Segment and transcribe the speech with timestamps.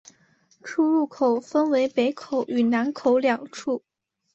[0.63, 3.83] 出入口分为北口与南口两处。